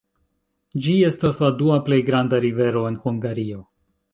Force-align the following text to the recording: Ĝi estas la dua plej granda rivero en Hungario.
Ĝi 0.85 0.95
estas 1.09 1.37
la 1.45 1.51
dua 1.61 1.77
plej 1.91 2.01
granda 2.09 2.41
rivero 2.49 2.85
en 2.93 2.99
Hungario. 3.05 3.63